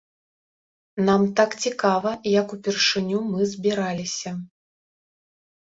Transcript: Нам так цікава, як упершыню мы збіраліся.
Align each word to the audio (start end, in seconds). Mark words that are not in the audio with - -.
Нам 1.09 1.21
так 1.41 1.51
цікава, 1.65 2.15
як 2.39 2.47
упершыню 2.57 3.19
мы 3.35 3.41
збіраліся. 3.55 4.31